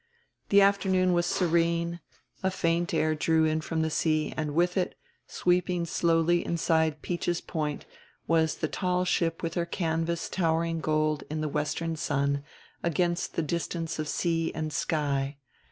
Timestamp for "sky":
14.73-15.37